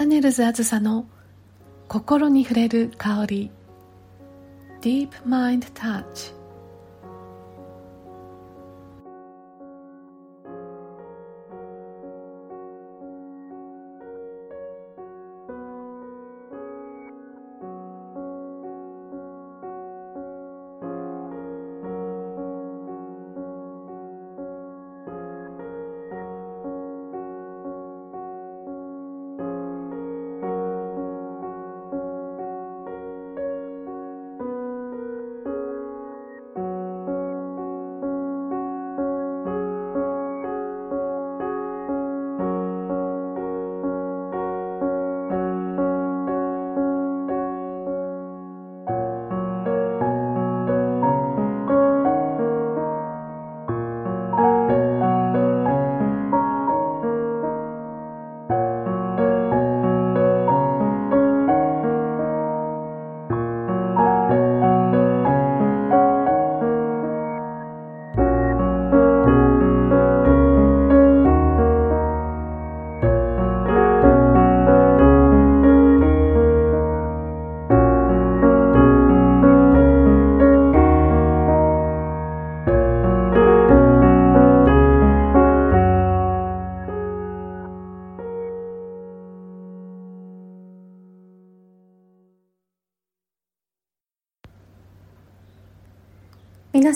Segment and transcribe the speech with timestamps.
[0.00, 1.06] アネルズあずさの
[1.88, 3.50] 心に触れる香り。
[4.80, 6.37] Deep Mind Touch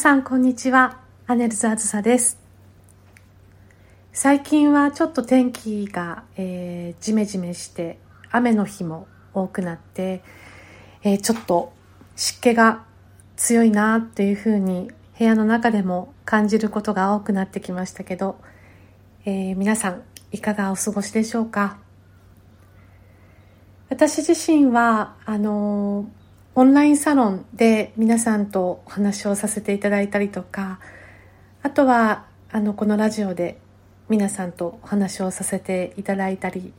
[0.02, 0.98] さんこんにちは。
[1.28, 2.36] アネルズあずさです。
[4.12, 8.00] 最近はちょっと天気が、えー、ジメジメして
[8.32, 10.24] 雨の日も多くなって、
[11.04, 11.72] えー、ちょっと
[12.16, 12.82] 湿気が
[13.36, 18.40] 強いなっていうふうに部屋の中でも感じることが多くなってきましたけど、
[19.24, 21.78] えー、皆さんいかがお過ごしでしょうか？
[23.88, 26.21] 私自身はあのー
[26.54, 30.80] オンラインサロンで皆さんとお話をさせていただいたりとか
[31.62, 33.58] あとはあのこのラジオで
[34.10, 36.74] 皆さんとお話をさせていただいたり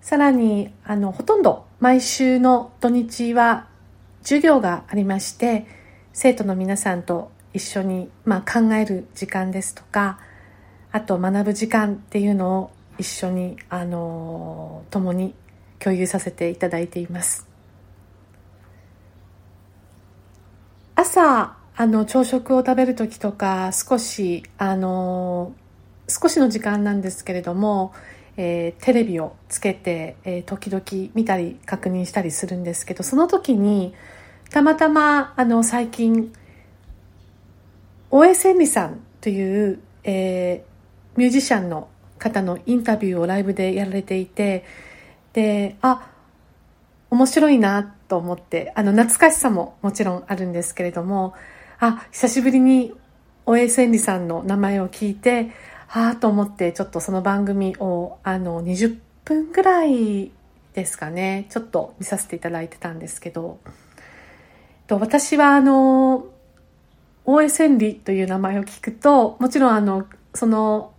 [0.00, 3.68] さらにあのほとんど毎週の土日は
[4.22, 5.66] 授業がありまして
[6.14, 10.18] 生徒の皆さんと一緒に、まあ、考える時間ですとか
[10.90, 15.34] あと学ぶ時間っていうのを一緒にあの共に
[15.78, 17.51] 共有させていただいています。
[20.94, 25.54] 朝あの朝食を食べる時とか少しあの
[26.08, 27.94] 少しの時間なんですけれども、
[28.36, 33.94] えー、テレビをつけて、えー、時々見たり確認したりするんですけどその時に
[34.50, 36.32] たまたまあの最近
[38.10, 41.88] 大江千里さんという、えー、ミュージシャンの
[42.18, 44.64] 方のインタビューをライブでやられていて
[45.32, 46.10] であ
[47.08, 51.32] 面白いなと思って、あの、懐かしさももちろんあるんですけれども、
[51.80, 52.92] あ、久しぶりに
[53.46, 55.50] 大江千里さんの名前を聞いて、
[55.88, 60.30] ああと思って、ちょっとその番組を、あの、20分ぐらい
[60.74, 63.60] ですかね、ちょっと見させていただいてたんですけど、
[64.86, 66.26] と私はあの、
[67.24, 70.92] 大江千里という名前を聞くと、もちろんあの、その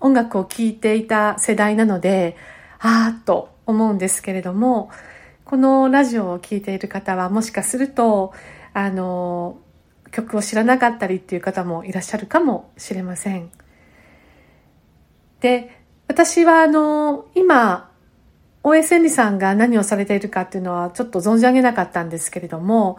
[0.00, 2.38] 音楽を聴いていた世代なので、
[2.78, 4.88] ああと思うんですけれども、
[5.50, 8.32] このラジオを聴いている方はもしかすると、
[8.72, 9.58] あの、
[10.12, 13.50] 曲を知らなかったりっていう方もいらっしゃるかもしれません。
[15.40, 17.90] で、私はあの、今、
[18.62, 22.98] 大江千里さんが何をされているかっていうのはちょっと存じ上げなかったんですけれども、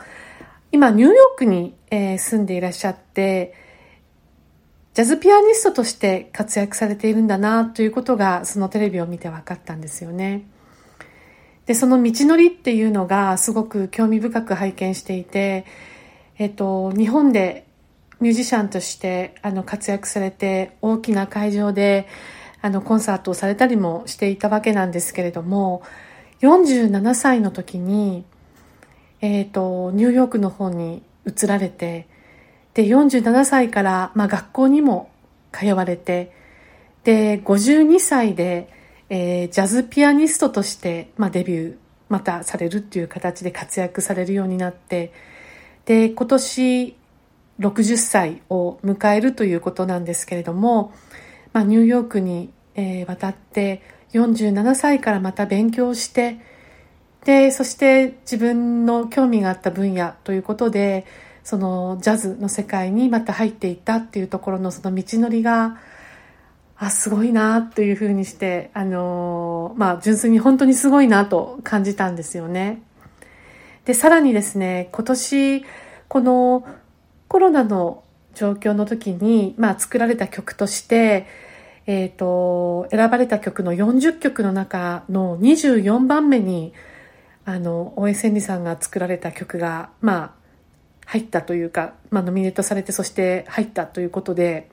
[0.73, 3.53] 今ニューヨークに、え、住んでいらっしゃって、
[4.94, 10.44] ジャズピアニストとして活躍されているんだなということがそのテレビを見て分かったんですよね。
[11.66, 15.66] で、その道のりっていうのがすごく興味深く拝見していて、
[16.38, 17.66] えっと、日本で
[18.20, 22.08] ミュージシャンとしてあの活躍されて大きな会場で
[22.62, 25.81] あのコンサートをされたりもしていたわけなんですけれども
[26.42, 28.24] 47歳の時に、
[29.22, 32.07] えっと、ニューヨークの方に移られて
[32.75, 35.10] で47歳から、まあ、学校にも
[35.52, 36.31] 通われて
[37.04, 38.69] で52歳で
[39.13, 41.75] えー、ジャズピアニストとして、まあ、デビュー
[42.08, 45.12] またされるっていう形で活躍されるようになって
[45.84, 46.96] で今年
[47.60, 50.94] 60歳を迎えるということなんですけれども、
[51.52, 53.81] まあ、ニューヨークに、えー、渡って
[54.13, 56.40] 47歳からまた勉強して
[57.25, 61.06] でそして自分の興味があった分野ということで
[61.44, 65.78] そのジャズの世界にまた入っていったっていうところのその道のりが
[66.81, 72.81] あ、すごいなというふうにして、あのー、まあ、純粋に本当にすごいなと感じたんですよね。
[73.86, 75.63] で、さらにですね、今年、
[76.07, 76.68] この
[77.28, 81.28] コロナの状況の時に、まあ、作られた曲として、
[81.86, 86.74] えっ、ー、と、選ばれた曲の40曲の中の24番目に、
[87.45, 90.31] あの、大江千里さんが作られた曲が、まあ、
[91.06, 94.70] 入ったというか、まあ、ノミネートされて、そして入ったということで、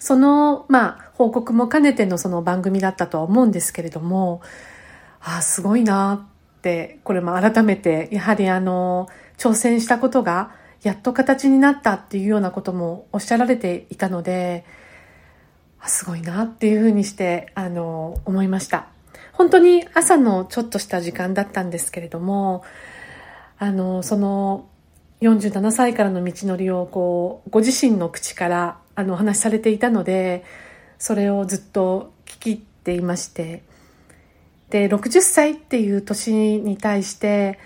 [0.00, 4.40] その、まあ、報告も兼ねてのその番組だったとは思うんですけれども、
[5.20, 6.26] ああ、すごいな
[6.58, 10.52] って、これも改めて、やはりあの、挑戦したことが、
[10.82, 14.64] やっと形になったっていうようなこともおっしゃられていたので、
[15.78, 18.86] あすごいなっていうふうにして、あの、思いました。
[19.34, 22.64] 本当に朝のちょっとした時間だったんですけれども、
[23.58, 24.66] あの、その
[25.20, 30.44] 47歳からの道のりをこう、ご自身の口からあのお話しされていたので、
[30.98, 33.62] それをずっと聞き入っていまして、
[34.70, 37.58] で、60歳っていう年に対して、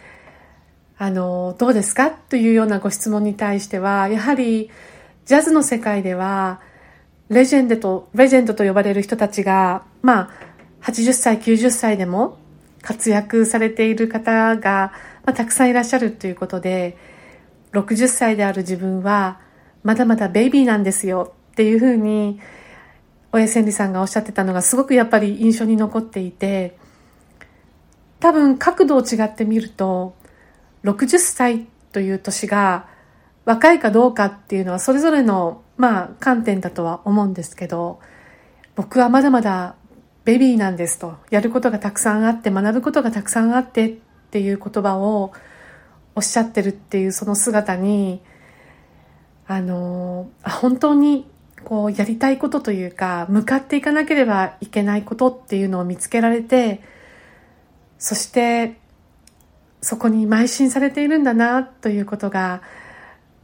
[0.96, 2.10] あの、どうですか？
[2.10, 4.70] というようなご質問に対しては、やはり
[5.26, 6.60] ジャズの世界では、
[7.28, 10.30] レジェンドと、レジェンドと呼ばれる人たちが、まあ、
[10.82, 12.38] 80歳、90歳でも
[12.82, 14.92] 活躍されている方が、
[15.24, 16.96] まあ、たくさんいらっしゃるということで、
[17.72, 19.40] 60歳である自分は、
[19.84, 22.40] まだまだベイビーなんですよっていうふうに、
[23.32, 26.76] 親千里さんがおっしゃってたのがすごくやっぱり印象に残っていて、
[28.18, 30.16] 多分角度を違ってみると、
[30.84, 32.88] 60歳という年が
[33.44, 38.00] 若いかどうかっていうのはそれぞれの、まあ、観点だとは思うんですけど、
[38.76, 39.76] 僕はまだまだ
[40.24, 43.96] ベビーなんですと、やることがたくさんあって、学ぶことがたくさんあってっ
[44.30, 45.32] ていう言葉を
[46.14, 48.22] おっしゃってるっていうその姿に、
[49.46, 51.26] あの、本当に
[51.64, 56.80] こうやりたいことというか、向かっていかなければいけないことっていうのを見つけられて、
[57.98, 58.76] そして
[59.84, 62.62] そこに邁進されているんだなということが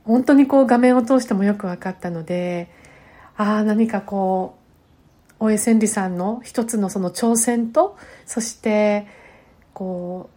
[0.05, 2.71] 本当にこう画面を通してもよく分かったので
[3.37, 4.59] ああ何かこ
[5.39, 7.97] う大江千里さんの一つのその挑戦と
[8.27, 9.07] そして
[9.73, 10.31] こ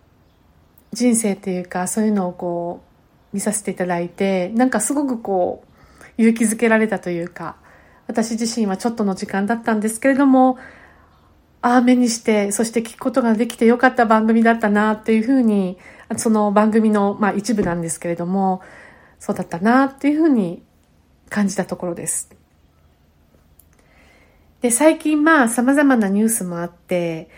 [0.92, 2.93] う人生っていうかそういうのをこう
[3.34, 7.58] 見させていただいてなんかすごくこう勇気づけられたというか
[8.08, 10.58] 私自身はちょっとの時間だったんですけれども
[11.62, 15.78] ああ目にしてそして聞くことができてよかった番組だったなっていうふうに
[16.18, 18.62] その番組の、まあ、一部なんですけれども
[19.20, 20.62] そうだったなっていうふうに
[21.30, 22.30] 感じたところです。
[24.62, 27.30] で最近まあ様々なニュースもあって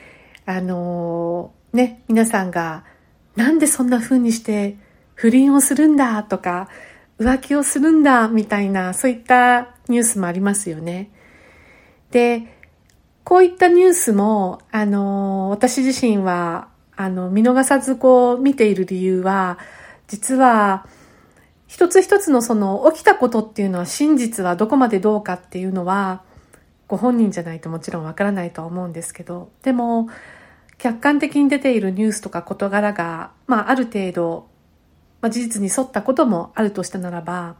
[0.46, 2.84] あのー、ね皆さんが
[3.36, 4.78] なんでそんな風にして
[5.16, 6.70] 不倫をするんだとか
[7.20, 11.10] 浮気をするんだみたいなそういったニュースもありますよね。
[12.12, 12.56] で
[13.26, 19.58] こういったニュースも、あの、私自身は、あの、見逃さずこう見ている理由は、
[20.08, 20.86] 実は、
[21.66, 26.22] 一つ一つのその起きたことっていうのは真実はどこまでどうかっていうのは、
[26.88, 30.08] ご本人じゃないともちろんわからないとは思うんですけど、でも、
[30.78, 34.48] 客観的に出ているニュースとか事柄が、まあ、ある程度、
[35.22, 37.56] まあ、事実に沿ったこともあるとしたならば、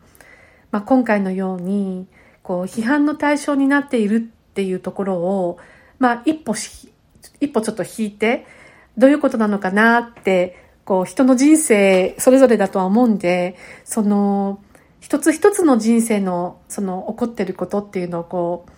[0.72, 2.08] まあ、今回のように、
[2.44, 4.20] こう、批判の対象になっているっ
[4.54, 5.58] ていうところを、
[6.00, 6.54] まあ、一歩
[7.40, 8.46] 一歩ちょっと引いて、
[8.98, 14.60] どういうことなのかなって、こう、人の人生、それぞれだとは思うんで、その、
[15.00, 18.72] 一つ一つの人生の、その、起こってることっていうのをこう、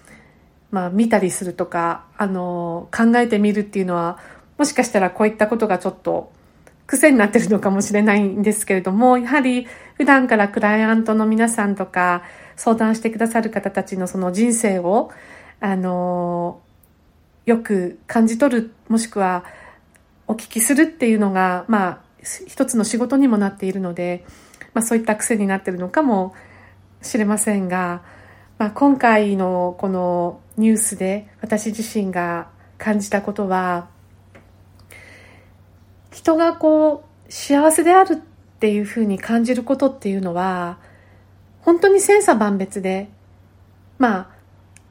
[0.71, 4.19] まあ、見たりするとか、あの、考えてみるっていうのは、
[4.57, 6.31] もしかしたらこういったことがちょっと、
[6.87, 12.23] 癖になってるのかもしれないんですけれども、やはり普段からクライアントの皆さんとか、
[12.55, 15.11] 相談してくださる方たちのその人生を、
[15.59, 16.61] あの
[17.45, 19.43] よく感じ取るもしくは
[20.27, 21.99] お聞きするっていうのがまあ
[22.45, 24.25] 一つの仕事にもなっているので、
[24.73, 26.35] まあ、そういった癖になってるのかも
[27.01, 28.03] しれませんが、
[28.57, 33.87] まあ、今回のこのニュースで私自身が感じたことは
[36.17, 38.17] 人がこう幸せであるっ
[38.59, 40.79] ていうふうに感じることっていうのは
[41.61, 43.07] 本当に千差万別で
[43.99, 44.29] まあ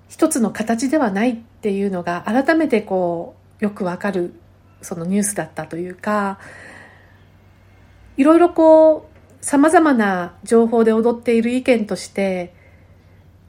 [0.09, 4.35] 一つの形ではないっていうのが改めてこうよくわかる
[4.83, 6.39] そのニュースだったというか
[8.17, 12.55] いろいろこうさまざまな情報で踊っている意見として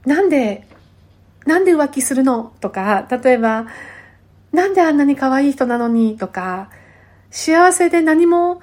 [0.04, 0.68] なんで
[1.46, 2.54] なんで浮気するの？
[2.60, 3.68] とか例えば
[4.52, 6.18] なんであんなに可愛い人なのに？
[6.18, 6.72] とか
[7.30, 8.62] 幸せで何も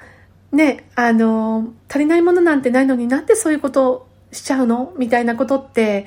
[0.52, 4.92] ねあの足りないものなんてないのになんでそういうことしちゃうの？
[4.98, 6.06] みたいなことって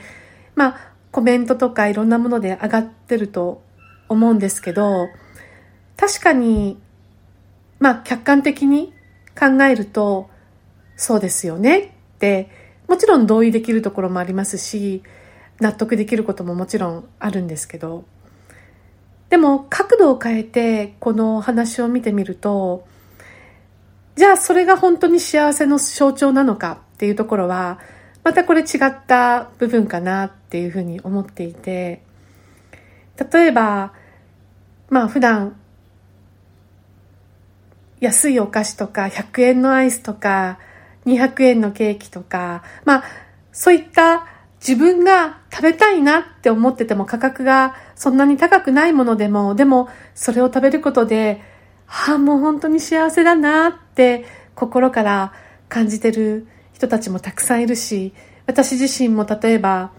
[0.55, 3.63] まあコメントとかいろんなもので上がってると
[4.09, 5.07] 思うんですけど、
[5.95, 6.77] 確かに、
[7.79, 8.93] まあ客観的に
[9.37, 10.29] 考えると、
[10.95, 12.49] そうですよねって、
[12.87, 15.01] もちろん同意できるところもありますし、
[15.59, 18.05] 納得できることももちろんあるんですけど、
[19.29, 22.87] でも角度を変えてこの話を見てみると、
[24.15, 27.79] じゃあそれが本当に幸せの象徴なのかっていうところは、
[28.23, 32.01] またこれ違った部分かなっていうふうに思っていて、
[33.31, 33.93] 例えば、
[34.89, 35.55] まあ普段、
[37.99, 40.59] 安いお菓子とか100円のアイスとか
[41.05, 43.03] 200円のケーキとか、まあ
[43.51, 44.25] そういった
[44.59, 51.41] 自分が食べたいなって思ってても価格がそんなに高くないものでも、でもそれを食べることで、
[51.87, 55.33] ああ、もう本当に幸せだなって心から
[55.69, 58.13] 感じてる人たちもたくさんいるし、
[58.45, 59.91] 私自身も例えば、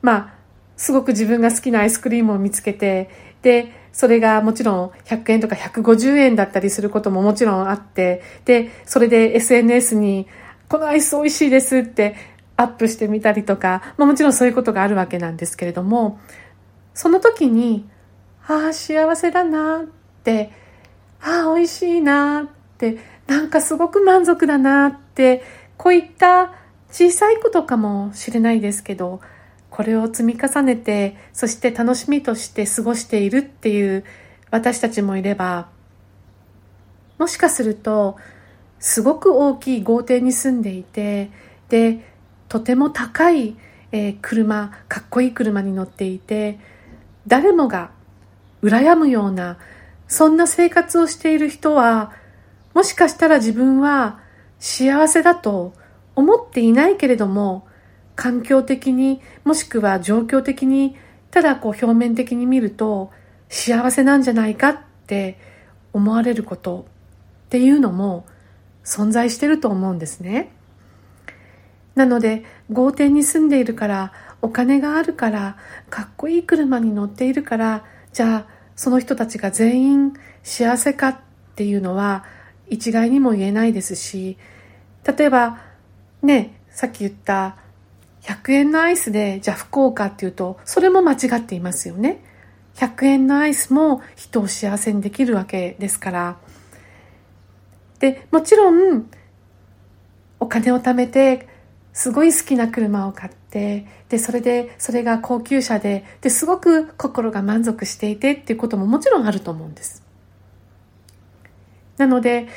[0.00, 0.34] まあ、
[0.76, 3.10] すごく自分が好きなアイスクリームを見つけて、
[3.42, 10.26] で、それがもちろん100円とか150円だったりすることももちろんあって、で、それで SNS に、
[10.68, 12.16] このアイス美味しいですって
[12.56, 16.20] アップしてみたりとか、まあ、もちろんそういうことがあるわけなんですけれども、
[16.94, 17.88] その時に、
[18.46, 19.84] ああ、幸せだなっ
[20.24, 20.50] て、
[21.20, 22.46] ああ、美味しいなっ
[22.78, 25.42] て、なんかすごく満足だなって、
[25.76, 26.52] こういった
[26.90, 29.20] 小さいことかもしれないですけど、
[29.70, 34.04] これを積み重ねて、そして楽しみとして過ごしているっていう
[34.50, 35.68] 私たちもいれば、
[37.18, 38.16] もしかすると、
[38.78, 41.30] すごく大きい豪邸に住んでいて、
[41.68, 42.11] で、
[42.52, 43.56] とても高い、
[43.92, 46.58] えー、車、かっこいい車に乗っていて、
[47.26, 47.92] 誰もが
[48.62, 49.56] 羨むような、
[50.06, 52.12] そんな生活をしている人は、
[52.74, 54.20] もしかしたら自分は
[54.58, 55.72] 幸せだと
[56.14, 57.66] 思っていないけれども、
[58.16, 60.94] 環境的にもしくは状況的に
[61.30, 63.10] ただこう表面的に見ると
[63.48, 65.38] 幸せなんじゃないかって
[65.94, 66.84] 思われること
[67.46, 68.26] っていうのも
[68.84, 70.52] 存在してると思うんですね。
[71.94, 75.56] なので豪邸に住んでいるからお金があるから
[75.90, 81.18] かっこいい車に乗っているからじゃあその人たちが全員幸せかっ
[81.54, 82.24] ていうのは
[82.68, 84.38] 一概にも言えないですし
[85.04, 85.60] 例えば
[86.22, 87.56] ねさっき言った
[88.22, 92.22] 100円のアイスでじゃあ不幸かっていうとそれも間違っていますよね。
[92.76, 96.36] 100円のアイスも人を幸せにできるわけですから。
[97.98, 99.10] でもちろん
[100.40, 101.48] お金を貯めて
[101.92, 110.02] すごい好きな車を買ってでそれでそれが高級車でですごく心が満足していてっていうことももちろんあると思うんです。
[111.98, 112.48] なので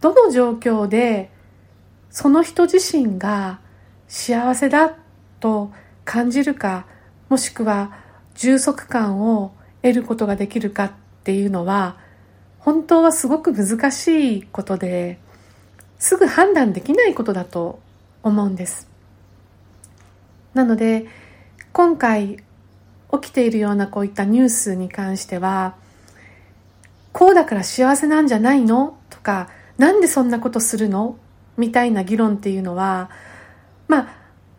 [0.00, 1.30] どの状況で
[2.10, 3.60] その人自身が
[4.06, 4.94] 幸せだ
[5.40, 5.72] と
[6.04, 6.86] 感じるか
[7.28, 7.98] もしくは
[8.34, 10.92] 充足感を得ることができるかっ
[11.24, 11.96] ていうのは
[12.58, 15.18] 本当はすごく難しいことで
[15.98, 17.80] すぐ判断できないことだと
[18.24, 18.88] 思うんです。
[20.54, 21.06] なので
[21.72, 22.38] 今回
[23.12, 25.76] 起きているようなこういったニュースに関しては
[27.12, 28.98] こうだから幸せなんじゃないの？
[29.10, 31.16] とかなんでそんなことするの？
[31.56, 33.10] みたいな議論っていうのは
[33.86, 34.08] まあ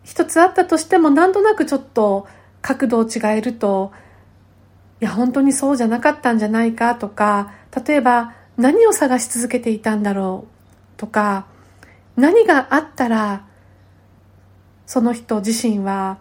[0.04, 2.26] 一つあったとしてもなんとなくちょっと
[2.62, 3.92] 角度を違えると
[5.00, 6.94] いや本当にそうじゃなかったんじゃないか？
[6.94, 7.52] とか
[7.86, 10.98] 例えば何を探し続けていたんだろう？
[10.98, 11.46] とか
[12.16, 13.45] 何があったら
[14.86, 16.18] その人自身は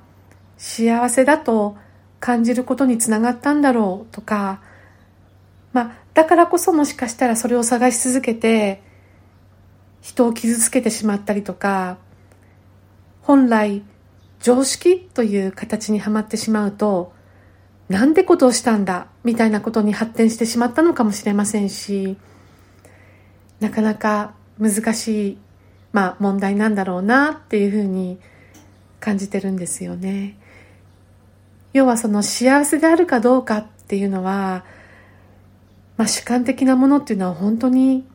[0.57, 1.77] 幸せだと
[2.19, 4.61] 感じることにつながったんだろうとか、
[5.73, 8.81] まあ、だからこそもしかしたらそれを探し続けて
[10.01, 11.97] 人を傷つけてしまったりとか
[13.21, 13.83] 本来
[14.39, 17.13] 常識という形にはまってしまうと
[17.89, 22.17] なんてことをしたんだみたいなことに発展してしまったのかもしれませんし
[23.59, 25.37] なかなか難しい、
[25.91, 28.34] まあ、問題なんだろうなっていうふうに思います
[29.05, 30.35] 感じてるんですよね。
[31.73, 34.65] 要はその幸せであるかどうかっていうのは、
[35.95, 38.07] まあ、主観的なものっていうのは本当に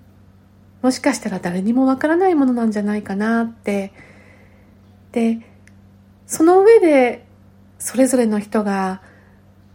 [0.83, 3.93] もしかしたら誰にもわからないものなんじゃないかなって
[5.13, 5.39] で
[6.27, 7.25] その上で
[7.79, 9.01] それぞれの人が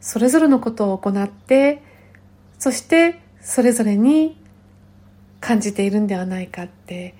[0.01, 1.81] それぞれのことを行って
[2.59, 4.37] そしてそれぞれに
[5.39, 7.15] 感じているんではないかって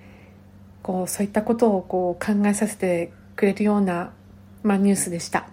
[0.84, 4.12] こうそういったことをこう考えさせてくれるような、
[4.64, 5.48] まあ、ニュースでした。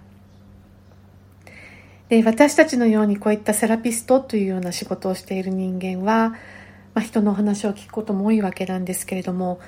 [2.08, 6.36] で私たちのようにこういったセラピストというような仕事をしている人間は、ま
[6.96, 9.60] あ、人のお話を聞くことも多いわけなんですけれども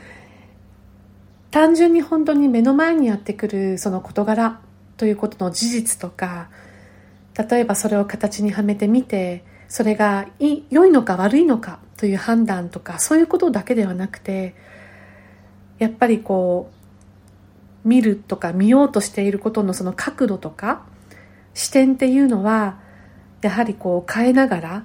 [1.50, 4.60] 単純に本当に目の前にやってくるその事柄
[4.98, 6.50] ということの事実とか
[7.48, 14.54] 例えばそれを形にはめてみてそれがい良いのか悪いのかという判断とかそういうことだけではなくて
[15.78, 16.83] やっぱりこう
[17.84, 20.84] 見るとか見ようとしていることのその角度とか
[21.52, 22.78] 視点っていうのは
[23.42, 24.84] やはりこう変えながら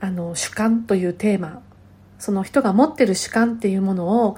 [0.00, 1.62] あの主観というテーマ
[2.18, 4.34] その人が持ってる主観っていうものを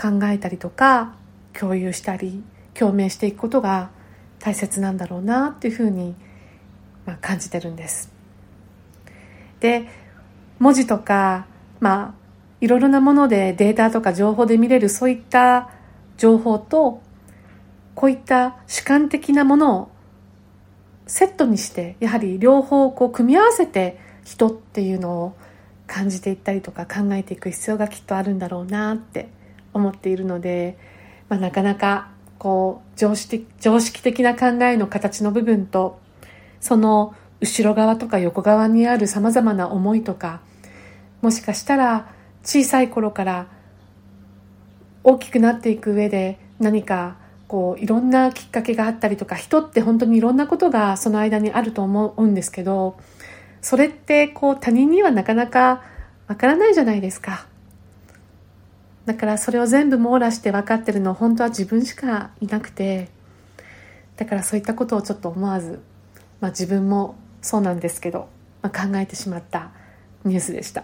[0.00, 1.14] 考えたりとか
[1.52, 2.42] 共有したり
[2.74, 3.90] 共鳴していくことが
[4.38, 6.14] 大切なんだろうなっていうふうに、
[7.04, 8.12] まあ、感じてるんです。
[9.60, 9.88] で
[10.58, 11.46] 文字とか
[11.80, 12.26] まあ
[12.60, 15.70] いろいろなものでデータとか情報で見れるそういった
[16.16, 17.02] 情報と
[17.94, 19.88] こういった主観的なものを
[21.06, 25.36] セットにしてやはり両方こう組み合わせて人っていうのを
[25.86, 29.28] 感じていったりとか考えていく必要がきっとあるんだろうなって
[29.72, 30.78] 思っているので、
[31.28, 36.00] まあ、なかなかこう常識常識的な考えの形の部分と
[36.60, 40.40] その後ろ側とか横側にあるさまざまな思いとか
[41.22, 43.46] もしかしたら小さい頃から
[45.08, 52.98] 大きくなっていく上で何かこういろんなきっかけがあったりとか人って本当にいろんなことがその間にあると思うんですけど
[53.62, 55.84] それってこう他人にはなかなか
[56.26, 57.46] わからないじゃないですか。
[59.04, 63.08] だからそれを全部網羅して分かってるの本当は自分しかいなくて
[64.16, 65.78] だからそういったことをちょっと思わず、
[66.40, 68.28] まあ、自分もそうなんですけど、
[68.60, 69.70] まあ、考えてしまった
[70.24, 70.82] ニュースでした。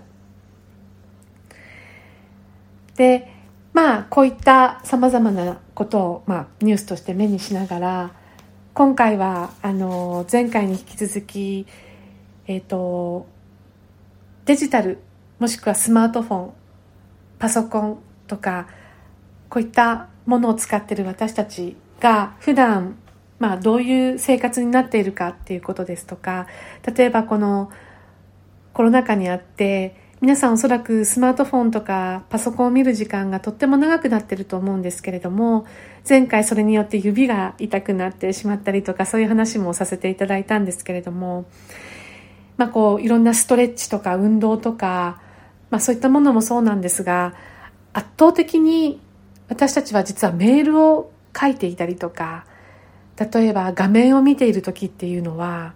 [2.94, 3.41] で
[3.72, 8.10] まあこういったさまざまなことを、まあ、ニュースとして目にしながら
[8.74, 11.66] 今回はあの前回に引き続き
[12.46, 13.26] えっ、ー、と
[14.44, 14.98] デジタル
[15.38, 16.52] もしくはスマートフォン
[17.38, 18.68] パソコンとか
[19.48, 22.96] こういったものを使ってる私たちが普段
[23.38, 26.46] まあどういう生活になっているかっていうことですとか
[26.96, 27.70] 例えばこの
[28.72, 35.66] コロナ禍にあって皆さんおそらくスマートフォンとかパソコンを見る時間がとっても長くなってると思うんですけれども
[36.08, 41.46] 前回それによって指が痛くなってしまったりとかそういう話もさせていただいたんですけれども
[42.56, 45.20] まあこういろんなストレッチとか運動とか
[45.70, 47.34] まあそういったものもそうなんですが
[47.92, 49.00] 圧倒的に
[49.48, 52.46] 私たちは実はメールを書いていたりとか
[53.16, 55.74] 例えば画面を見ている時っていうのは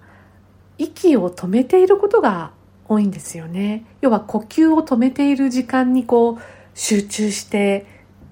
[0.79, 2.53] 息を止めていることが
[2.89, 6.39] 多いんですよね要は呼吸を止めている時間にこう
[6.75, 7.87] 集中して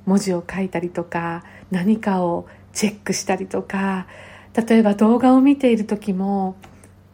[0.06, 4.06] 文字を書いたりとか何かをチェックしたりとか
[4.54, 6.56] 例えば動画を見ている時も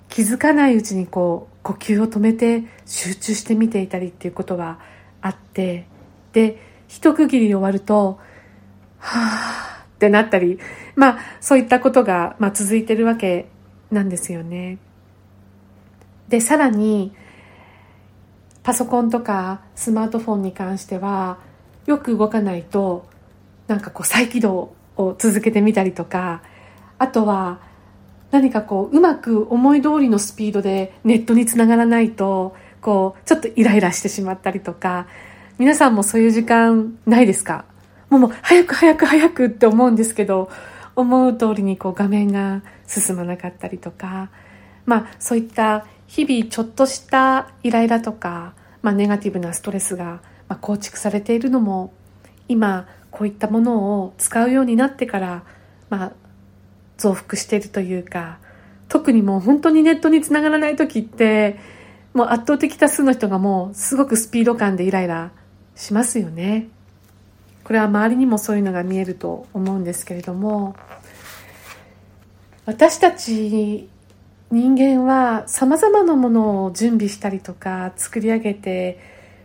[0.09, 4.81] 気づかないうちにこう呼吸を止めて集中して見ていたりっていうことは
[5.21, 5.87] あって
[6.33, 8.19] で一区切り終わると
[8.99, 10.59] はあってなったり
[10.97, 13.49] まあそういったことが、まあ、続いてるわけ
[13.91, 14.79] なんですよね。
[16.29, 17.13] でさらに
[18.71, 21.39] パソコンとかスマートフォンに関しては
[21.87, 23.05] よく動かないと
[23.67, 26.41] なんかこう再起動を続けてみたりとか
[26.97, 27.59] あとは
[28.31, 35.09] 何かこううまく思い通りのスピードでネットにつながらないとこうちょっとイライラしてしまったりとか
[35.59, 37.65] 皆さんもそういう時間ないですか？
[38.09, 40.49] もう早く早く早くって思うんですけど
[40.95, 44.31] 思う通りにこう画面が進まなかったりとか
[44.87, 50.21] まあそういった日々ちょっとしたイライラとか、まあ、ネガティブなストレスが
[50.61, 51.93] 構築されているのも
[52.49, 55.45] 今こういったものを使うようになってから、
[55.89, 56.13] まあ、
[56.99, 58.39] 増幅しているというか
[58.89, 61.59] 特にもう本当にネットにつながらない時って
[62.13, 65.31] もう圧倒的多数の人がもうすごくスピード感でイライラ
[65.77, 66.69] しますよね。
[67.63, 70.75] これは周りにもそういうのが見えると思うんですけれども
[72.67, 73.89] 私たち
[74.51, 78.99] 人間は様々なものを準備したりとか作り上げて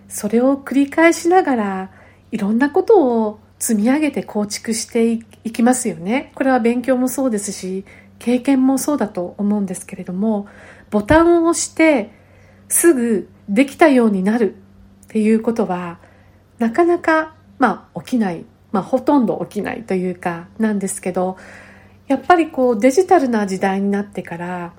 [0.08, 1.92] それを繰り返しながら
[2.32, 6.32] いろんなことを積み上げて構築していきますよね。
[6.36, 7.86] これは勉強もそうですし
[8.20, 10.48] 経験もそうだと思うんですけれども
[10.90, 12.12] ボタンを押して
[12.68, 14.56] すぐできたようになる
[15.06, 16.00] っていうことは
[16.58, 21.38] なかなか、まあ、起きない、まあ、ほとんど起きないというかなんですけど
[22.08, 24.74] やっぱりこうデジタルな時代になってから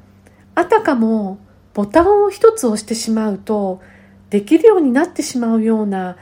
[0.57, 1.39] あたかも
[1.75, 3.81] ボタンを一つ押してしまうと
[4.31, 6.17] できるようになってしまうような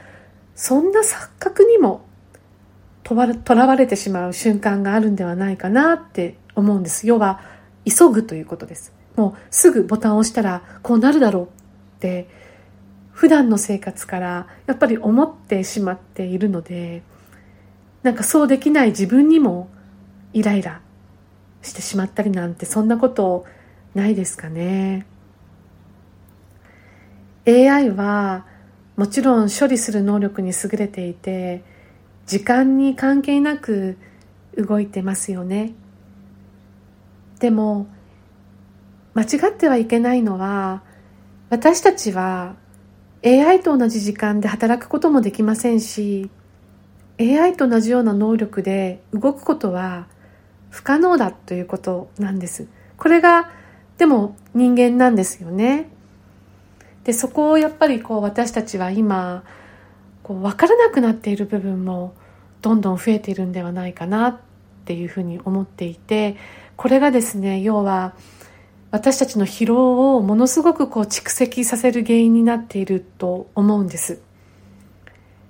[0.53, 2.05] そんな錯覚にも
[3.03, 7.07] とらわれてしまう瞬間があるんではないかなって思うんです。
[7.07, 7.41] 要は
[7.85, 8.93] 急ぐということです。
[9.15, 11.47] もうすぐボタンを押したらこうなるだろうっ
[11.99, 12.27] て
[13.11, 17.03] 普段の生活からやっぱり思ってしまっているので
[18.03, 19.69] なんかそうできない自分にも
[20.33, 20.81] イライラ
[21.61, 23.45] してしまったりなんてそんなことを
[23.95, 25.07] ないですかね。
[27.47, 28.45] AI は
[28.97, 31.63] もちろん処理する能力に優れていて
[32.25, 33.97] 時間に関係なく
[34.57, 35.73] 動いてますよね。
[37.39, 37.87] でも
[39.13, 40.83] 間違ってはいけないのは
[41.49, 42.55] 私たちは
[43.23, 46.29] AI と同じ時間で働くこともできませんし
[47.19, 50.07] AI と同じような能力で動くことは
[50.69, 52.67] 不可能だということなんです。
[52.97, 53.49] これが
[53.97, 55.89] でも人間なんですよね。
[57.03, 59.43] でそこをやっぱりこう私たちは今
[60.23, 62.13] こう分からなくなっている部分も
[62.61, 64.39] どんどん増えているんではないかなっ
[64.85, 66.35] ていうふうに思っていて
[66.75, 68.15] これがですね要は
[68.89, 74.19] 私たちの疲労をものすごくこう蓄積させる原因になっていると思うんです。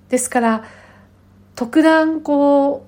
[0.08, 0.64] ですから
[1.54, 2.86] 特段こ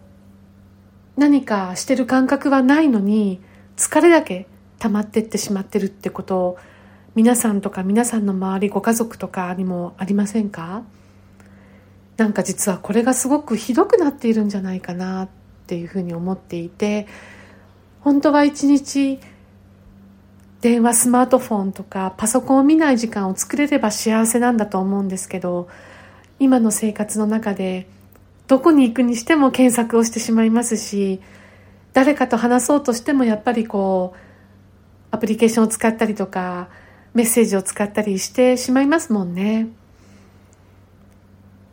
[1.16, 3.40] う何かしてる感覚はないのに
[3.76, 4.46] 疲れだけ
[4.78, 6.58] 溜まってってしまってるってこと
[7.14, 10.82] 皆さんとか皆さんの周りご家族とかにもありませんか？
[12.16, 15.28] なんか実はこれがすごくひどくなっているんじゃないかなっ
[15.66, 17.06] ていうふうに思っていて
[18.00, 19.20] 本当は一日
[20.60, 25.68] 電話スマートフォンとかパソコンを見ない時間を作れれば幸せなんだと思うんですけど
[26.40, 27.88] 今の生活の中で
[28.48, 31.20] どこに行くにしても検索をしてしまいますし
[31.92, 34.27] 誰かと話そうとしてもやっぱりこう
[35.10, 36.68] アプリケーションを使ったりとか
[37.14, 39.68] メッセージを使ったりしてしまいますもんね。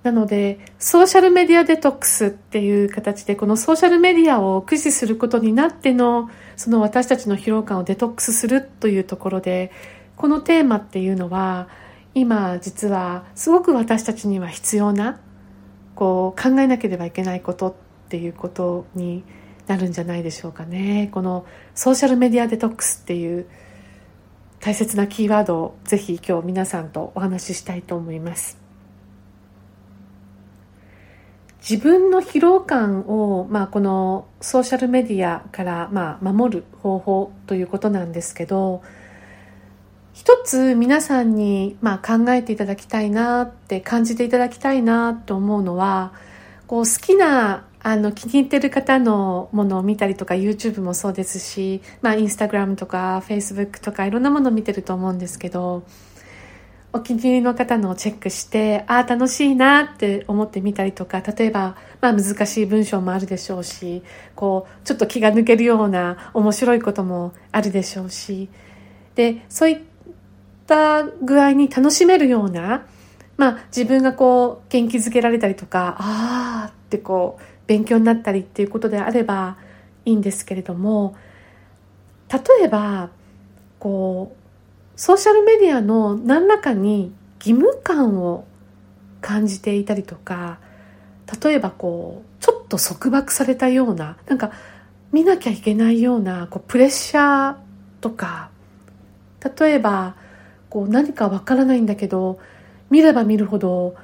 [0.03, 9.71] なので、ソーシャルメディアデトックスっていう形で、このソーシャルメディアを駆使することになっての、その私たちの疲労感をデトックスするというところで、
[10.15, 11.67] このテーマっていうのは、
[12.13, 15.19] 今実はすごく私たちには必要な、
[15.95, 17.73] こう考えなければいけないことっ
[18.09, 19.23] ていうことに
[19.67, 21.09] なるんじゃないでしょうかね。
[21.11, 23.45] このソーシャルメディアデトックスっていう
[24.65, 28.57] 大切なキーワードをぜひ今日皆さんとお話ししたいと思います
[31.67, 38.81] 自分の疲労感を、まあ、このソーシャルメディアから、まあ、守る方法ということなんですけど
[40.13, 46.11] 一つ皆さんに、まあ、考えていただきたいなって感じていただきたいなと思うのは
[46.65, 55.83] こう好きなあの気に入ってる方のものを見たりとか YouTube もそうですし、まあ、Instagram とか Facebook とかいろんなものを見てると思うんですけど
[56.93, 64.01] お気に入りの方のをチェックしてああ楽しいなって思ってみたりとか例えば、まあ、難しい文章もあるでしょうし
[64.35, 68.49] こうちょっと気が抜けるような面白いこともあるでしょうし
[69.13, 69.79] でそういっ
[70.65, 72.87] た具合に楽しめるような、
[73.37, 79.57] まあ、自分がこう元気づけられたりとかああってこう勉強になったりっていうことであれば
[80.05, 81.15] いいんですけれども
[82.31, 83.09] 例えば
[83.79, 88.45] こうソーシャルメディアの何らかに義務感を
[89.21, 90.59] 感じていたりとか
[91.43, 94.51] 例えばこうちょっと束縛されたようななんか
[95.11, 97.55] 見なきゃいけないようなこうプレッシャー
[98.01, 98.49] とか
[99.59, 100.15] 例えば
[100.69, 102.39] こう何かわからないんだけど
[102.89, 103.95] 見れば見るほど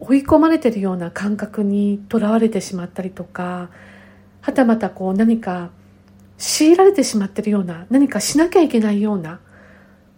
[0.00, 3.70] 追い込まれてるような感覚にとらわれてしまったりとか
[4.40, 5.70] はたまたこう何か
[6.38, 9.40] 強いられてしまってるような何かしなきゃいけないような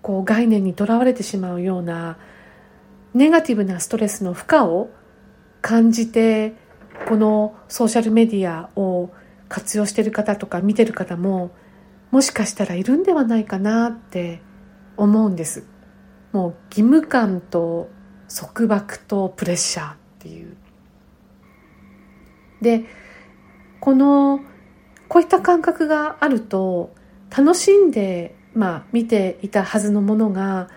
[0.03, 2.19] こう概念にとらわれてしまうような
[3.15, 4.91] ネガティブなストレスの負荷を
[5.63, 6.55] 感じて
[7.09, 9.11] このソーシャルメディアを
[9.49, 11.51] 活用してる方とか見てる方も
[12.11, 14.41] もしかしたらいるんではないかなって
[14.97, 15.65] 思うんです。
[16.33, 17.89] もう義務感と
[18.29, 20.57] 束縛とプレッシャーっていう
[22.61, 22.85] で
[23.81, 24.41] この
[25.09, 26.95] こういった感覚があると
[27.37, 30.69] 楽しんで、まあ、見ていたはずのものが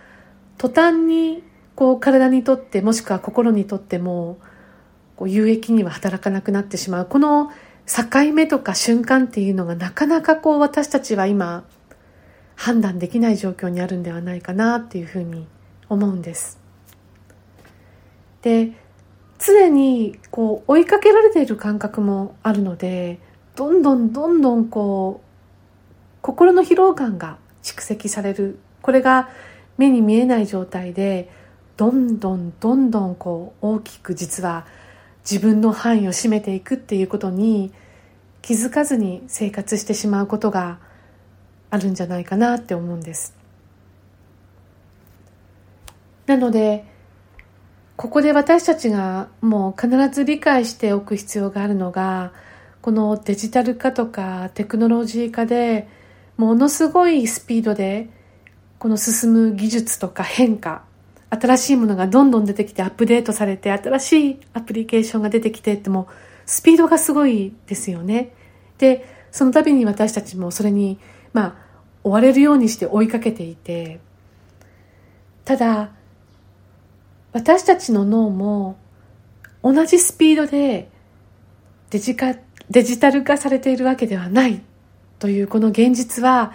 [0.58, 1.44] 途端に
[1.76, 4.38] こう体にとってもしくは心にとっても
[5.16, 7.52] こう有益には働かなくなってしまうこの
[7.88, 11.64] 境目とか瞬間っていうのがなかなかこう私たちは今
[12.56, 15.48] 判断できない状況にあるんではないかなっていうふうに
[15.88, 16.59] 思うんです。
[18.42, 18.72] で
[19.40, 23.20] 常にこう追いかけられている感覚もあるので
[23.56, 25.28] どんどんどんどんこう
[26.22, 28.60] 心の疲労感が蓄積される。
[28.82, 29.30] これが
[29.78, 31.30] 目に見えない状態で
[31.78, 34.66] どんどんどんどんこう大きく実は
[35.30, 37.72] 自分の範囲を占めていくっていうことに
[38.42, 40.80] 気づかずに生活してしまうことが
[41.70, 43.36] あるんじゃないかなって思うんです。
[46.26, 46.86] なので
[48.00, 52.32] ここで私たちがもう必ず理解しておく必要があるのが
[52.82, 55.90] このデジタル化とかテクノロジー化で
[56.38, 58.08] ものすごいスピードで
[58.78, 60.86] この進む技術とか変化
[61.30, 66.08] 新しいものがどんどん出てきてアップデートされて新しいアプリケーションが出てきてっても
[66.46, 68.32] スピードがすごいですよね。
[68.78, 71.00] で、その度に私たちもそれに、
[71.34, 71.56] まあ、
[72.06, 74.00] 追われるようにして追いかけていて、
[75.44, 75.92] ただ、
[77.32, 78.78] 私たちの脳も
[79.64, 80.90] 同じスピードで
[81.90, 82.36] デジカ
[82.70, 84.62] デジタル化されているわけではない
[85.18, 86.54] というこの現実は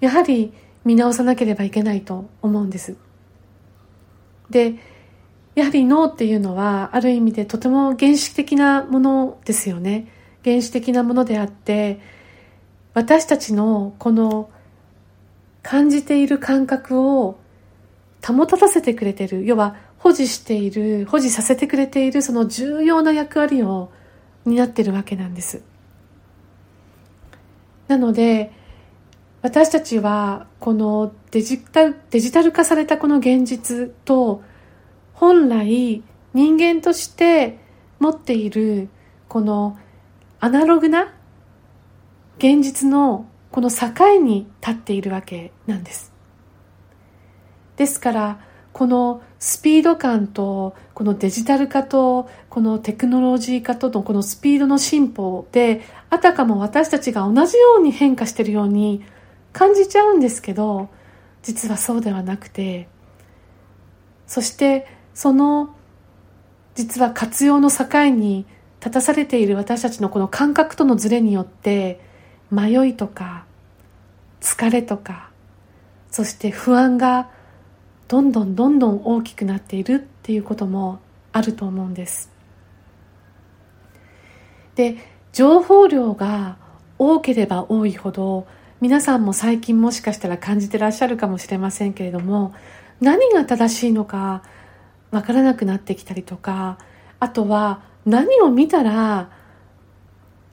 [0.00, 0.52] やはり
[0.84, 2.96] 見直さなければいけないと思うんです。
[4.50, 4.74] で、
[5.54, 10.06] やはり脳っていうのはある意味でとても原始的なものですよね。
[10.44, 11.98] 原始的なものであって
[12.94, 14.48] 私たちのこの
[15.62, 17.38] 感じている感覚を
[18.24, 23.90] 保たせてくれてる要は保持している保持させてくれているその重要な役割を
[24.44, 25.62] 担っているわけなんです。
[27.88, 28.52] なので
[29.42, 34.42] 私たちはこのデジタルデジタル化されたこの現実と
[35.12, 36.02] 本来
[36.34, 37.58] 人間として
[37.98, 38.88] 持っている
[39.28, 39.78] この
[40.40, 41.14] アナログな
[42.38, 46.12] 現実のこの境に立っているわけなんです。
[47.76, 48.40] ですから
[48.72, 59.04] このスピード感とこのデジタル化とこのテクノロジー化とのこのスピードの進歩であたかも私たちが同じように変化しているように
[59.52, 60.88] 感じちゃうんですけど
[61.44, 62.88] 実はそうではなくて
[64.26, 65.76] そしてその
[66.74, 68.46] 実は活用の境に
[68.80, 72.00] 立たされている私たちのこの感覚とのズレによって
[72.50, 73.44] 迷いとか
[74.40, 75.30] 疲れとか
[76.10, 77.30] そして不安が
[78.08, 81.00] どんどんどんどん大きくなっているっていうことも
[81.32, 82.30] あると思うんです。
[84.74, 84.96] で
[85.32, 86.56] 情報量が
[86.98, 88.46] 多ければ多いほど
[88.80, 92.54] 皆さんも最近もしかしたら感じてらっしゃるかもしれませんけれども
[93.00, 94.42] 何が正しいのか
[95.10, 96.78] わからなくなってきたりとか
[97.20, 99.30] あとは何を見たら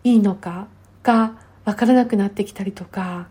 [0.03, 0.67] いいのか
[1.03, 3.27] がわからなくなってきたりとか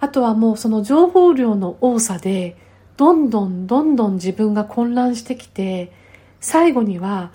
[0.00, 2.56] あとはもうその情報量の多さで
[2.96, 5.92] どんどんどんどん自分が混乱してきて
[6.40, 7.32] 最後には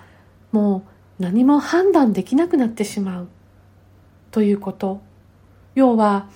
[0.50, 0.84] も
[1.18, 3.28] う何も判断できなくなってしまう
[4.30, 5.00] ということ
[5.74, 6.28] 要は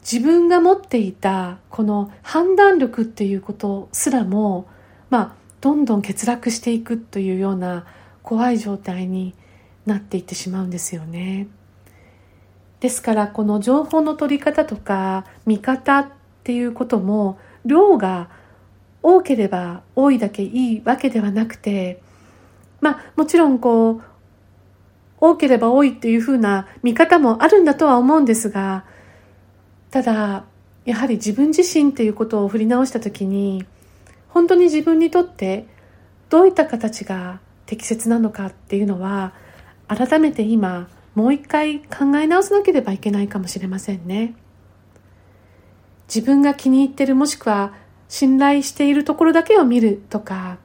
[0.00, 4.66] 自分が持っていたこの判断力っていうことすらも
[5.10, 7.86] まあどんどん欠落していくというような
[8.22, 9.34] 怖い状態に
[9.86, 11.48] なっていってしまうんですよね。
[12.80, 16.06] ですからこの情報の取り方とか見方っ
[16.42, 18.28] ていうことも量が
[19.02, 22.00] 多ければ多いだけいいわけではなくて
[22.80, 24.02] まあもちろんこう
[25.20, 28.84] 多ければ多いっていうふうな見方もあるんだとは思うんですが
[29.90, 30.44] ただ
[30.84, 33.64] やはり自分自身っていうことを振り直した時に
[34.28, 35.66] 本当に自分にとって
[36.28, 39.32] どういった形が適切なのかっていうのは
[39.86, 44.34] 改めて今もう一回考え直さなければいけないかもしれませんね。
[46.06, 47.72] 自分が気に入ってるもしくは
[48.08, 50.58] 信頼しているところだけを見るとか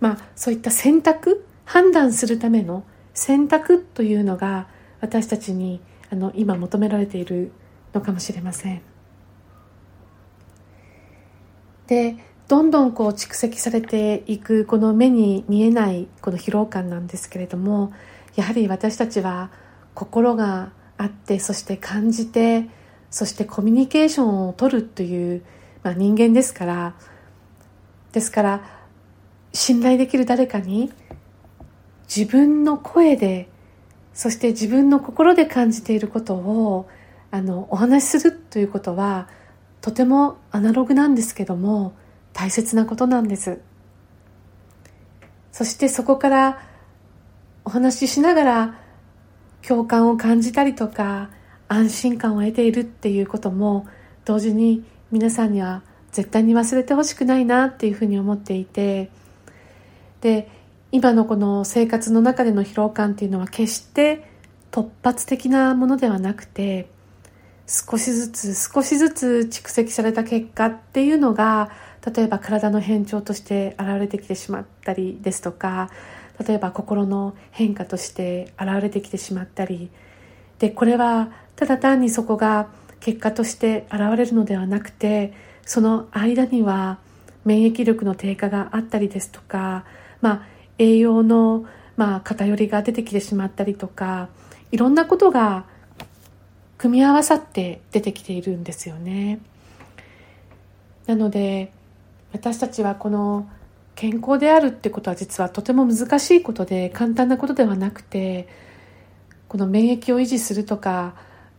[0.00, 4.68] まあそういった選択判断するための選択というのが
[5.00, 7.52] 私たちにあの今求められている
[7.94, 8.82] のかもしれません。
[11.86, 12.16] で
[12.48, 17.92] どんどんこう蓄積されていくこの目に見えないこの疲労感なんですけれども
[18.36, 19.50] やはり私たちは
[19.94, 22.68] 心があってそして感じて
[23.16, 25.42] そしてコミュニケーションを取るという、
[25.82, 26.94] まあ、人間ですから
[28.12, 28.62] ですから
[29.54, 30.92] 信頼できる誰かに
[32.14, 33.48] 自分の声で
[34.12, 36.90] そして自分の心で感じていることを
[37.30, 39.30] あのお話しするということは
[39.80, 41.94] とてもアナログなんですけども
[42.34, 43.62] 大切なことなんです。
[45.52, 46.60] そしてそこから
[47.64, 48.80] お話ししながら
[49.66, 51.30] 共感を感じたりとか
[51.68, 53.86] 安心感を得ているっていうことも
[54.24, 59.10] 同時に皆さんには絶対に忘れてほしくないなっていうふうに思っていて
[60.20, 60.48] で
[60.92, 64.24] 今のこの生活の中での疲労感っていうのは決して
[64.70, 66.88] 突発的なものではなくて
[67.66, 71.70] 少しずつ少しずつ蓄積された結果っていうのが
[72.14, 75.90] 例えば体の変調として現れてきてしまったりですとか
[76.46, 79.90] 例えば心の変化として現れてきてしまったり
[80.58, 82.68] でこれはただ単にそこが
[83.00, 85.32] 結果として現れるのではなくて
[85.64, 86.98] その間には
[87.44, 89.84] 免疫力の低下があったりですとか、
[90.20, 90.42] まあ、
[90.78, 91.66] 栄養の
[91.96, 94.28] まあ偏りが出てきてしまったりとか
[94.72, 95.64] いろんなことが
[96.78, 99.40] 組み合わさって出てきているんですよね。
[101.06, 101.72] なので
[102.32, 103.48] 私たちはこの
[103.94, 108.48] 健康であるってことは実はとても難しいことで簡単なことではなくて
[109.56, 111.14] この免疫を維持するとか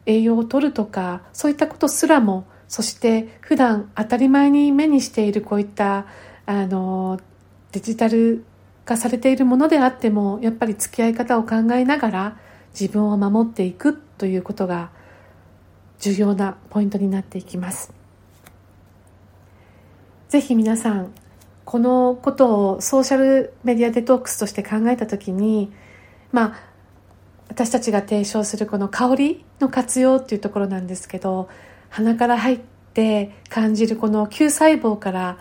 [0.06, 6.06] 栄養をとるとかそういったことすらもそして普段当たり前に目にしているこういった
[6.46, 7.20] あの
[7.72, 8.46] デジタル
[8.86, 12.38] 化されているものであってもやっぱり付き合い方を考えながら
[12.80, 14.92] 自分を守っていくということが
[15.98, 17.92] 重要なポイントになっていきます。
[20.30, 21.12] ぜひ皆さん
[21.66, 25.72] このことをソーシャルメディアデトックスとして考えた時に
[26.32, 26.67] まあ
[27.50, 31.50] 私たちが提唱するこの香りの活用っていうところなんですけど
[31.90, 32.60] 鼻から入っ
[32.94, 35.38] て感じるこの球細胞から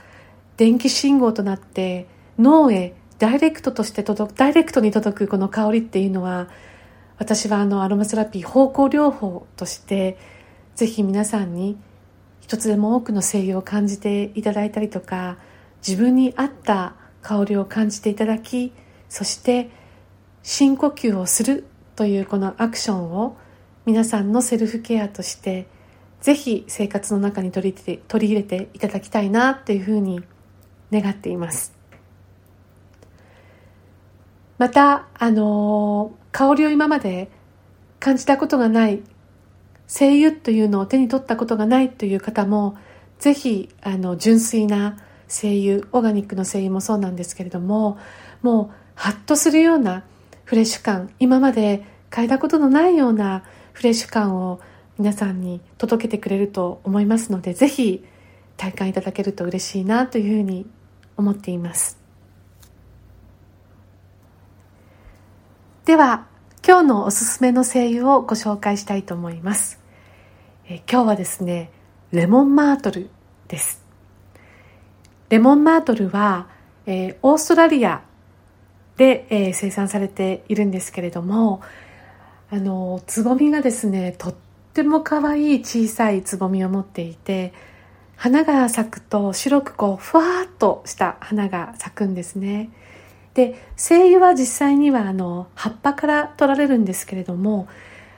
[0.57, 2.07] 電気信号となって
[2.39, 6.49] 脳へダイレクトとして届くダイレクトに届くこの香りっていうのは
[7.19, 10.19] 私はあのアロマセラピー方向療法として
[10.75, 11.79] ぜひ皆さんに
[12.41, 15.39] 一つでも多くの精油を感じていただいたりとか
[15.87, 18.73] 自分に合った香りを感じていただき
[19.09, 19.71] そして
[20.43, 21.65] 深呼吸をする
[21.97, 23.37] というこのアクションを
[23.87, 25.67] 皆さんのセルフケアとして
[26.21, 30.23] ぜひ生活の中に取りて取り入れていただきたいなっていうふうに
[30.93, 31.75] 願っています。
[34.59, 37.31] またあの香りを今まで
[38.01, 39.03] 感じたことがない
[39.87, 42.77] 精油というのを手に取ったことがないという方も
[43.19, 47.99] ぜひあの純粋な精油オーガニックの精油もそうなんですけれども
[48.43, 50.05] もうハッとするような
[50.47, 54.61] フレッシュ感今まで嗅いだことのないようなフレッシュ感を
[54.97, 58.05] 皆さんに届けてくれると思いますのでぜひ
[58.57, 60.67] 体感いただけると嬉しいなというふうに
[61.17, 61.99] 思っています。
[65.85, 66.27] では
[66.67, 69.81] 今日のおすすめの精油をご紹介したいと思います。
[70.69, 71.71] え今日はですね
[72.13, 73.11] レモンマートル
[73.49, 73.85] です。
[75.29, 76.49] レモンマートルは、
[76.87, 78.03] えー、オーストラリア
[78.97, 81.61] で、えー、生産されているんですけれども
[82.51, 84.35] あのつぼみがですねとっ
[84.73, 87.53] ても可愛い小さいつぼみを持っていて
[88.17, 92.71] 花が咲くと白くこうふわっとした花が咲くんですね。
[93.35, 97.69] で精油は実際にはあの葉っぱから取られるんですけれども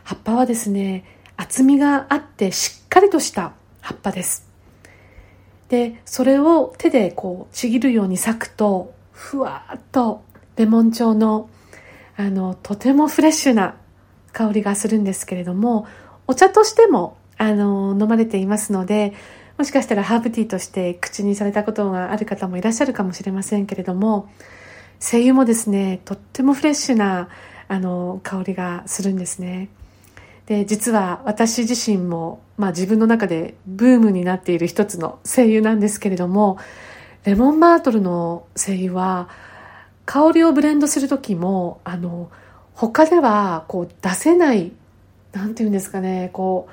[0.05, 1.05] 葉っぱはですね
[1.37, 4.47] 厚みがあってしっかりとした葉っぱです。
[5.69, 10.23] でそれを手でこうちぎるように咲くとふわっと
[10.59, 11.49] レモン調の
[12.17, 13.77] あのとてもフレッシュな
[14.33, 15.87] 香りがするんですけれども
[16.27, 19.15] お茶としてもあの飲まれていますので
[19.57, 24.29] もしかしたらハーブティーとして口にされたことがある方もいらっしゃるかもしれませんけれども
[24.99, 27.29] 精油もですねとってもフレッシュな
[27.69, 29.69] あの香りがするんですね。
[30.47, 36.59] で実は私自身も、まあ、自分の中でブームになっている一つの精油なんですけれども
[37.25, 39.29] レモンマートルの精油は
[40.09, 42.31] 香りをブレンドする時もあの
[42.73, 44.73] 他ではこう出せない
[45.33, 46.73] 何て言うんですかねこう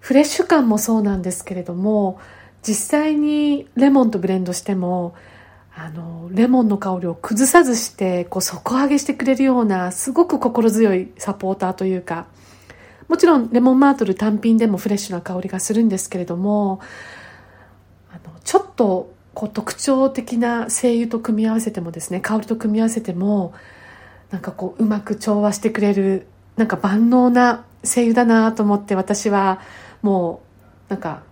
[0.00, 2.18] フレッシュ感もそうなんですけれども
[2.66, 5.14] 実際にレモンとブレンドしても
[5.72, 12.26] あのレモンの香りを崩さずしてこう底上げしてくれるようなすごく心強いサポーターというか
[13.06, 16.80] もちろんレモンマートル単品でもフレッシュな香りがするんですけれども
[18.10, 23.54] あのちょっとこう特徴的な精油と組み合わせてもですね香りと組み合わせても
[24.30, 29.60] なんかこううまく調和してくれるなんか万能な精油だなと思って私は
[30.02, 30.42] も
[30.88, 31.22] うなんか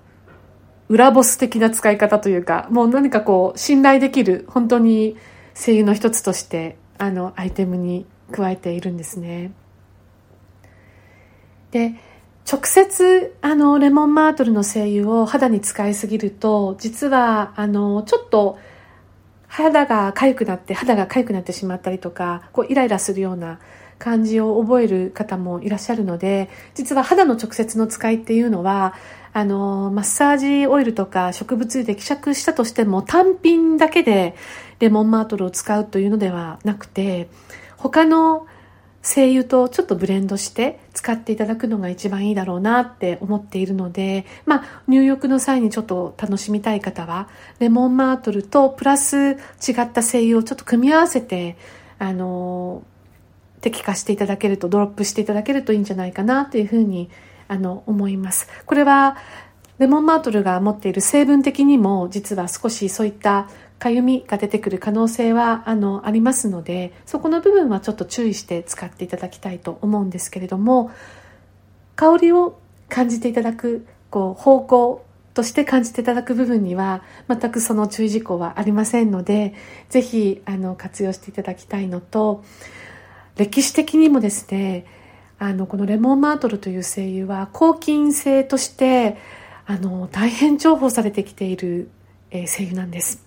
[0.88, 5.16] 裏ボス的な使い方というかもう何かこう信頼できる本当に
[5.54, 9.52] 精油の一つとしてあのアイテムに加えているんですね。
[11.70, 11.94] で
[12.50, 18.58] 直接あのレモンマートルの精油を肌に使いすぎると実はあのちょっと
[19.48, 23.58] 肌が痒くなって肌が痒くなってしまったりとかこうイライラするような
[23.98, 28.94] 感じを覚える方もいらっしゃるので実は肌の直接の使いっていうのは
[29.32, 34.36] あのマッサージオイルとか植物油で希釈したとしても単品だけで
[34.78, 37.28] レモンマートルを使うというのではなくて
[37.76, 38.46] 他の
[39.06, 47.28] 精油とちょっとブレンドして使っていただくのが一番いいだろうなって思っているので、まあ、入浴の際にちょっと楽しみたい方は、
[47.60, 49.36] レモンマートルとプラス違
[49.82, 51.56] った精油をちょっと組み合わせて、
[52.00, 52.82] あの、
[53.60, 57.08] 適化していただけると、ドロップしていただけるといいんじゃないかなというふうに、
[57.46, 58.48] あの、思います。
[58.66, 59.16] これは、
[59.78, 63.48] レモンマートルが持っている成分的にも実は少しそういった
[63.78, 70.90] かゆみが出てくる可能性はあのありますのでそこの部分はちょっと注意して使っていただきたいと思うんですけれども
[71.94, 72.58] 香りを
[72.88, 75.04] 感じていただくこう方向
[75.34, 79.54] として感じていただく部分には全くその注意事項はありませんので
[79.90, 82.42] ぜひあの活用していただきたいのと
[83.36, 84.86] 歴史的にもですね
[85.38, 89.18] あのこのレモンマートルという精油は抗菌性として
[89.66, 91.90] あの大変重宝されてきている、
[92.30, 93.25] えー、精油なんです。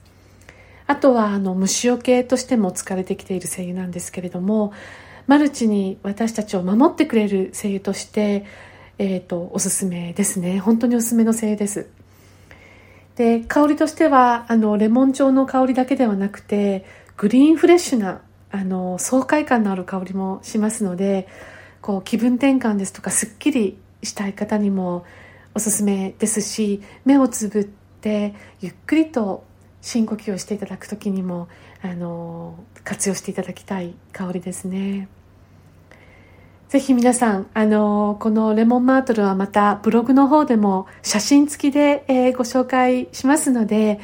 [0.89, 4.73] あとはあの虫除けとしても使われてきている精油なんですけれども
[5.27, 8.47] マルチに私たちを守ってくれる精油として、
[8.97, 10.57] えーと、おすすめですね。
[10.57, 11.89] 本当におすすめの精油です。
[13.17, 16.85] で香りとしてはあのレモン調の香りだけではなくて
[17.17, 21.27] グリーンフレッシュなあの爽快感のある香りもしますので
[21.81, 25.05] こう気分転換ですとかすっきりしたい方にも
[25.53, 27.63] おすすめですし目をつぶっ
[28.01, 29.43] てゆっくりと
[29.81, 31.47] 深呼吸をしていただく時にも
[31.81, 35.07] あの活用していただきたい香りですね。
[36.69, 43.99] ぜひ皆さん、あの、このレモンマートルはまたブログの方でも写真付きで、えー、ご紹介しますので、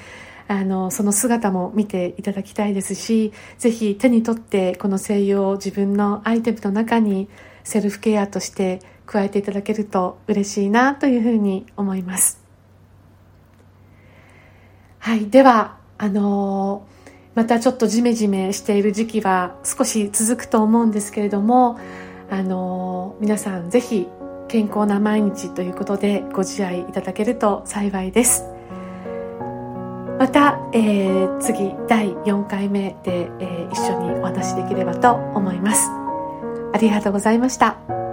[0.47, 7.30] あの、その姿も見ていただきたいですし、ぜひ手に取ってこの精油を自分のアイテムの中に
[7.63, 12.45] セルフケアとして加えていただけると嬉しいなというふうに思います。
[15.06, 15.30] はい。
[15.30, 16.84] では、あの
[17.36, 21.80] またちょっとジメジメしている時期は少し続くと思うんですけれども、
[22.32, 24.08] あの皆さんぜひ
[24.47, 28.45] 健康な毎日ということでご自愛いただけると幸いです
[30.18, 35.88] また、えー、次第4回目で、えー、一緒にお話しできればと思います
[36.74, 38.05] ありがとうございました。